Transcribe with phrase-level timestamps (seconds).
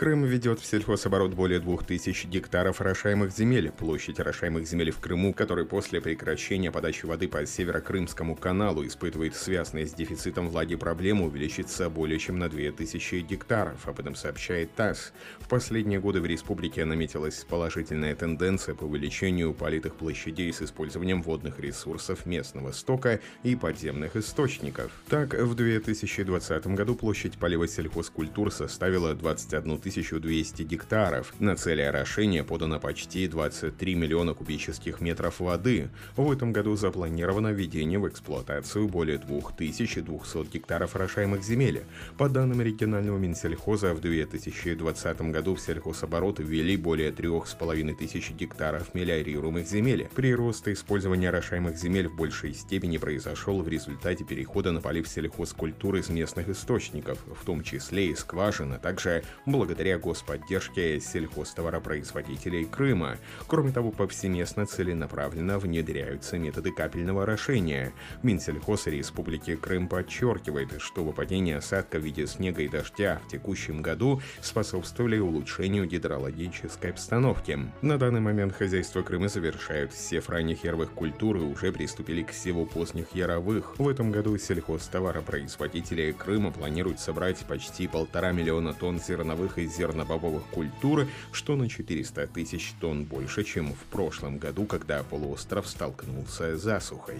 [0.00, 3.70] Крым ведет в сельхозоборот более 2000 гектаров орошаемых земель.
[3.70, 9.86] Площадь орошаемых земель в Крыму, который после прекращения подачи воды по Северо-Крымскому каналу испытывает связанные
[9.86, 13.86] с дефицитом влаги проблему, увеличится более чем на 2000 гектаров.
[13.86, 15.12] Об этом сообщает ТАСС.
[15.38, 21.60] В последние годы в республике наметилась положительная тенденция по увеличению политых площадей с использованием водных
[21.60, 24.92] ресурсов местного стока и подземных источников.
[25.10, 31.34] Так, в 2020 году площадь полива сельхозкультур составила 21 тысяч 1200 гектаров.
[31.40, 35.88] На цели орошения подано почти 23 миллиона кубических метров воды.
[36.16, 41.82] В этом году запланировано введение в эксплуатацию более 2200 гектаров орошаемых земель.
[42.16, 50.08] По данным регионального Минсельхоза, в 2020 году в сельхозоборот ввели более 3500 гектаров мелиорируемых земель.
[50.14, 56.08] Прирост использования орошаемых земель в большей степени произошел в результате перехода на полив сельхозкультуры из
[56.10, 63.16] местных источников, в том числе и скважин, а также благодаря благодаря господдержке сельхозтоваропроизводителей Крыма.
[63.46, 67.94] Кроме того, повсеместно целенаправленно внедряются методы капельного орошения.
[68.22, 74.20] Минсельхоз Республики Крым подчеркивает, что выпадение осадка в виде снега и дождя в текущем году
[74.42, 77.58] способствовали улучшению гидрологической обстановки.
[77.80, 82.66] На данный момент хозяйство Крыма завершают все ранних яровых культур и уже приступили к севу
[82.66, 83.78] поздних яровых.
[83.78, 91.06] В этом году сельхозтоваропроизводители Крыма планируют собрать почти полтора миллиона тонн зерновых и зернобобовых культур,
[91.32, 97.18] что на 400 тысяч тонн больше, чем в прошлом году, когда полуостров столкнулся с засухой.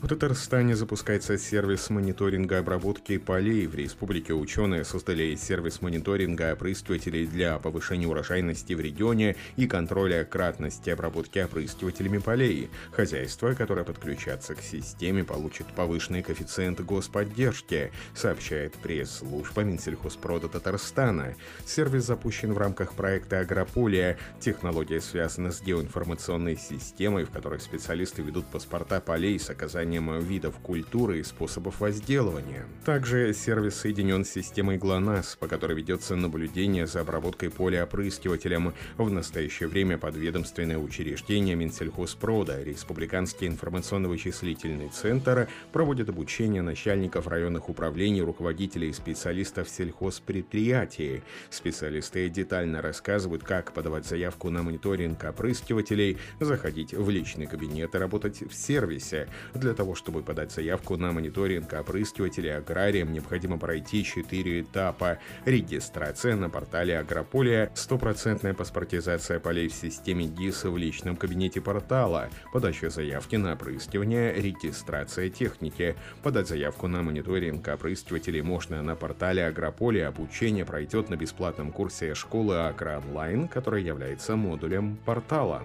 [0.00, 3.66] В Татарстане запускается сервис мониторинга обработки полей.
[3.66, 10.90] В республике ученые создали сервис мониторинга опрыскивателей для повышения урожайности в регионе и контроля кратности
[10.90, 12.70] обработки опрыскивателями полей.
[12.90, 21.34] Хозяйства, которые подключатся к системе, получат повышенный коэффициент господдержки, сообщает пресс-служба Минсельхозпрода Татарстана.
[21.64, 24.18] Сервис запущен в рамках проекта «Агрополия».
[24.38, 30.58] Технология связана с геоинформационной системой, в которой специалисты ведут паспорта полей с оказанием описанием видов
[30.58, 32.66] культуры и способов возделывания.
[32.84, 38.72] Также сервис соединен с системой ГЛОНАСС, по которой ведется наблюдение за обработкой поля опрыскивателем.
[38.96, 48.88] В настоящее время подведомственное учреждение Минсельхозпрода, Республиканский информационно-вычислительный центр проводит обучение начальников районных управлений, руководителей
[48.88, 51.22] и специалистов сельхозпредприятий.
[51.50, 58.42] Специалисты детально рассказывают, как подавать заявку на мониторинг опрыскивателей, заходить в личный кабинет и работать
[58.42, 59.28] в сервисе.
[59.54, 65.18] Для того, того, чтобы подать заявку на мониторинг опрыскивателей аграриям, необходимо пройти 4 этапа.
[65.44, 72.90] Регистрация на портале Агрополия, стопроцентная паспортизация полей в системе ГИС в личном кабинете портала, подача
[72.90, 75.96] заявки на опрыскивание, регистрация техники.
[76.22, 80.08] Подать заявку на мониторинг опрыскивателей можно на портале Агрополия.
[80.08, 85.62] Обучение пройдет на бесплатном курсе школы Агро Онлайн, который является модулем портала.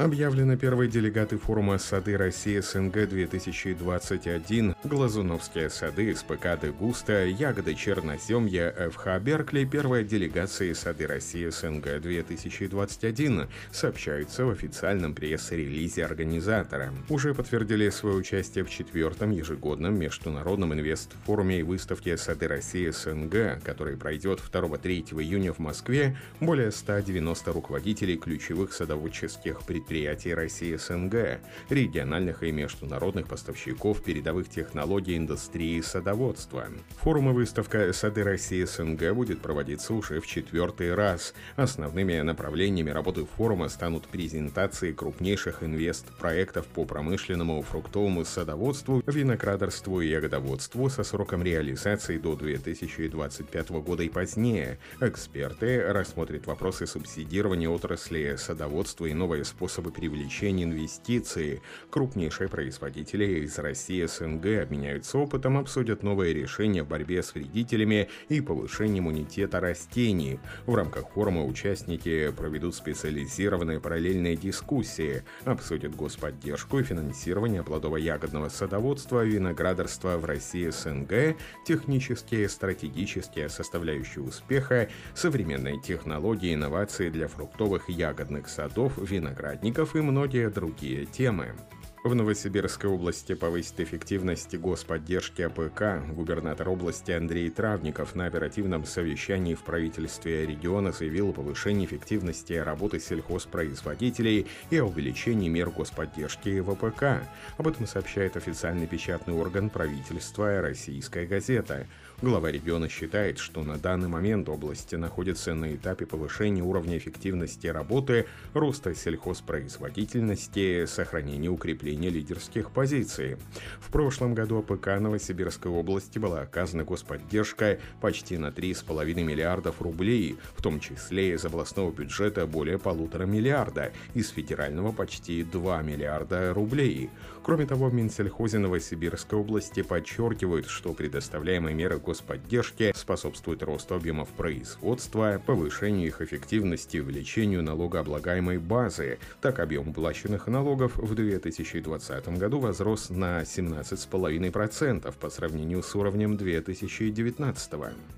[0.00, 9.66] Объявлены первые делегаты форума «Сады России СНГ-2021», Глазуновские сады, СПК «Дегуста», Ягоды Черноземья, ФХ Беркли,
[9.66, 16.94] первая делегация «Сады России СНГ-2021», сообщаются в официальном пресс-релизе организатора.
[17.10, 23.98] Уже подтвердили свое участие в четвертом ежегодном международном инвест-форуме и выставке «Сады России СНГ», который
[23.98, 32.44] пройдет 2-3 июня в Москве, более 190 руководителей ключевых садоводческих предприятий предприятий России СНГ, региональных
[32.44, 36.68] и международных поставщиков передовых технологий индустрии садоводства.
[37.00, 41.34] Форум и выставка «Сады России СНГ» будет проводиться уже в четвертый раз.
[41.56, 50.88] Основными направлениями работы форума станут презентации крупнейших инвест-проектов по промышленному, фруктовому садоводству, виноградарству и ягодоводству
[50.88, 54.78] со сроком реализации до 2025 года и позднее.
[55.00, 61.62] Эксперты рассмотрят вопросы субсидирования отрасли садоводства и новые способы способы привлечения инвестиций.
[61.90, 68.40] Крупнейшие производители из России СНГ обменяются опытом, обсудят новые решения в борьбе с вредителями и
[68.42, 70.38] повышение иммунитета растений.
[70.66, 79.30] В рамках форума участники проведут специализированные параллельные дискуссии, обсудят господдержку и финансирование плодово-ягодного садоводства и
[79.30, 88.48] виноградарства в России СНГ, технические, стратегические составляющие успеха, современные технологии, инновации для фруктовых и ягодных
[88.48, 91.54] садов, виноградников и многие другие темы.
[92.02, 99.62] В Новосибирской области повысить эффективность господдержки АПК губернатор области Андрей Травников на оперативном совещании в
[99.62, 107.28] правительстве региона заявил о повышении эффективности работы сельхозпроизводителей и о увеличении мер господдержки в АПК.
[107.58, 111.86] Об этом сообщает официальный печатный орган правительства «Российская газета».
[112.22, 118.26] Глава региона считает, что на данный момент области находится на этапе повышения уровня эффективности работы,
[118.52, 123.38] роста сельхозпроизводительности, сохранения укрепления лидерских позиций.
[123.80, 130.60] В прошлом году АПК Новосибирской области была оказана господдержка почти на 3,5 миллиардов рублей, в
[130.60, 137.08] том числе из областного бюджета более полутора миллиарда, из федерального почти 2 миллиарда рублей.
[137.42, 145.40] Кроме того, в Минсельхозе Новосибирской области подчеркивают, что предоставляемые меры господдержки способствуют росту объемов производства,
[145.46, 149.20] повышению их эффективности увеличению налогооблагаемой базы.
[149.40, 157.72] Так, объем уплаченных налогов в 2020 году возрос на 17,5% по сравнению с уровнем 2019.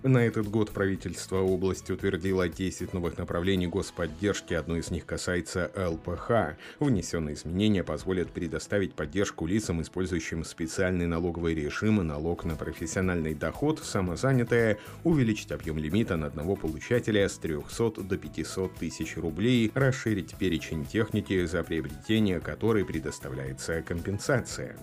[0.04, 6.56] На этот год правительство области утвердило 10 новых направлений господдержки, одно из них касается ЛПХ.
[6.80, 13.81] Внесенные изменения позволят предоставить поддержку лицам, использующим специальный налоговый режим и налог на профессиональный доход,
[13.84, 20.84] самозанятые, увеличить объем лимита на одного получателя с 300 до 500 тысяч рублей, расширить перечень
[20.84, 24.76] техники, за приобретение которой предоставляется компенсация.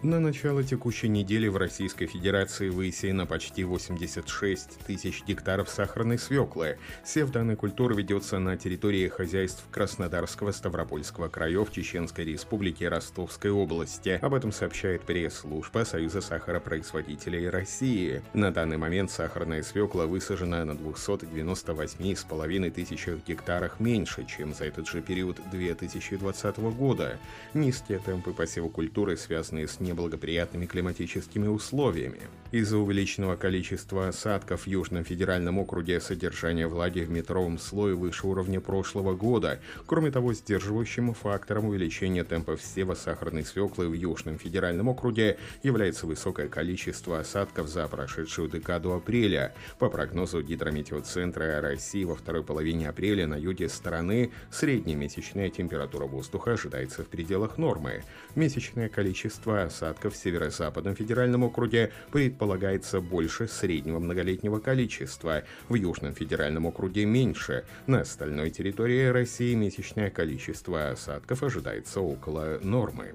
[0.00, 6.78] На начало текущей недели в Российской Федерации высеяно почти 86 тысяч гектаров сахарной свеклы.
[7.04, 14.20] Сев данной культуры ведется на территории хозяйств Краснодарского, Ставропольского краев, Чеченской Республики Ростовской области.
[14.22, 18.22] Об этом сообщает пресс-служба Союза сахаропроизводителей России.
[18.34, 25.02] На данный момент сахарная свекла высажена на 298,5 тысячах гектарах меньше, чем за этот же
[25.02, 27.18] период 2020 года.
[27.52, 32.20] Низкие темпы посева культуры, связанные с неблагоприятными климатическими условиями.
[32.50, 38.58] Из-за увеличенного количества осадков в Южном федеральном округе содержание влаги в метровом слое выше уровня
[38.58, 39.60] прошлого года.
[39.84, 46.48] Кроме того, сдерживающим фактором увеличения темпов сева сахарной свеклы в Южном федеральном округе является высокое
[46.48, 49.54] количество осадков за прошедшую декаду апреля.
[49.78, 56.52] По прогнозу Гидрометеоцентра России во второй половине апреля на юге страны средняя месячная температура воздуха
[56.52, 58.04] ожидается в пределах нормы.
[58.34, 66.66] Месячное количество осадков в северо-западном федеральном округе предполагается больше среднего многолетнего количества, в Южном федеральном
[66.66, 67.64] округе меньше.
[67.86, 73.14] На остальной территории России месячное количество осадков ожидается около нормы.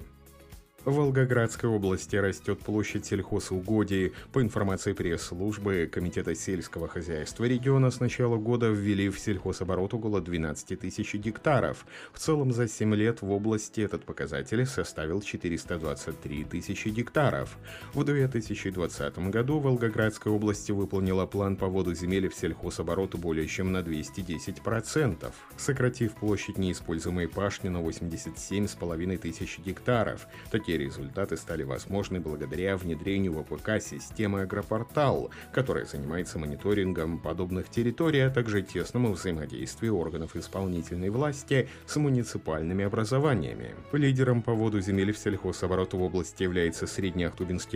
[0.85, 4.11] В Волгоградской области растет площадь сельхозугодий.
[4.33, 10.77] По информации пресс-службы Комитета сельского хозяйства региона с начала года ввели в сельхозоборот около 12
[10.77, 11.85] тысяч гектаров.
[12.11, 17.57] В целом за 7 лет в области этот показатель составил 423 тысячи гектаров.
[17.93, 23.77] В 2020 году Волгоградская область выполнила план по воду земель в сельхозоборот более чем на
[23.77, 30.27] 210%, сократив площадь неиспользуемой пашни на 87,5 тысяч гектаров.
[30.51, 37.69] Такие Такие результаты стали возможны благодаря внедрению в ВПК системы Агропортал, которая занимается мониторингом подобных
[37.69, 43.75] территорий, а также тесному взаимодействию органов исполнительной власти с муниципальными образованиями.
[43.91, 47.29] Лидером по воду земель в сельхозобороту в области является Средний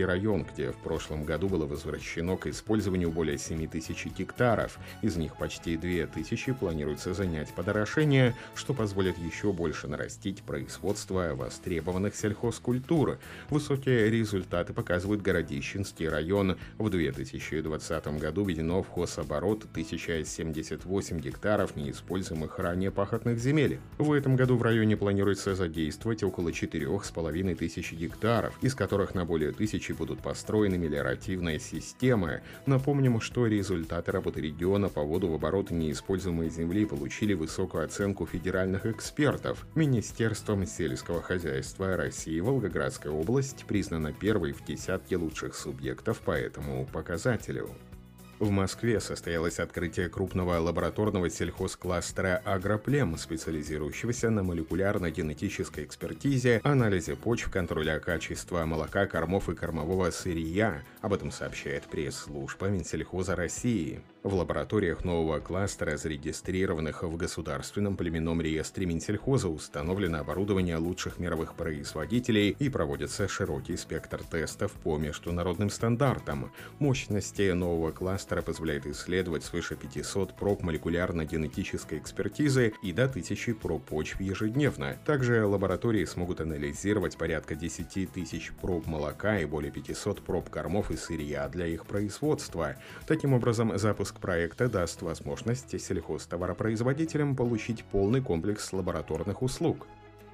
[0.04, 4.76] район, где в прошлом году было возвращено к использованию более 7 тысяч гектаров.
[5.02, 11.36] Из них почти 2 тысячи планируется занять под орошение, что позволит еще больше нарастить производство
[11.36, 13.18] востребованных сельхозкультур культуры.
[13.50, 16.56] Высокие результаты показывают Городищенский район.
[16.78, 23.78] В 2020 году введено в хозоборот 1078 гектаров неиспользуемых ранее пахотных земель.
[23.98, 29.52] В этом году в районе планируется задействовать около 4,5 тысяч гектаров, из которых на более
[29.52, 32.40] тысячи будут построены мелиоративные системы.
[32.64, 38.86] Напомним, что результаты работы региона по воду в оборот неиспользуемой земли получили высокую оценку федеральных
[38.86, 39.66] экспертов.
[39.74, 46.86] Министерством сельского хозяйства России Волгоград Волгоградская область признана первой в десятке лучших субъектов по этому
[46.86, 47.70] показателю.
[48.38, 57.98] В Москве состоялось открытие крупного лабораторного сельхозкластера «Агроплем», специализирующегося на молекулярно-генетической экспертизе, анализе почв, контроля
[57.98, 60.82] качества молока, кормов и кормового сырья.
[61.00, 64.02] Об этом сообщает пресс-служба Минсельхоза России.
[64.22, 72.54] В лабораториях нового кластера, зарегистрированных в Государственном племенном реестре Минсельхоза, установлено оборудование лучших мировых производителей
[72.56, 76.52] и проводится широкий спектр тестов по международным стандартам.
[76.78, 84.20] Мощности нового кластера позволяет исследовать свыше 500 проб молекулярно-генетической экспертизы и до 1000 проб почв
[84.20, 84.96] ежедневно.
[85.04, 90.96] Также лаборатории смогут анализировать порядка 10 тысяч проб молока и более 500 проб кормов и
[90.96, 92.76] сырья для их производства.
[93.06, 99.86] Таким образом, Запуск проекта даст возможность сельхозтоваропроизводителям получить полный комплекс лабораторных услуг.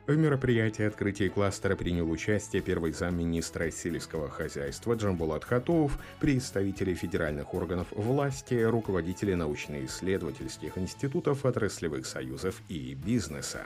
[0.07, 7.87] В мероприятии открытия кластера принял участие первый замминистра сельского хозяйства Джамбулат Хатуов, представители федеральных органов
[7.91, 13.63] власти, руководители научно-исследовательских институтов, отраслевых союзов и бизнеса.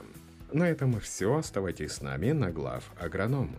[0.53, 1.37] На этом все.
[1.37, 3.59] Оставайтесь с нами на глав агроном.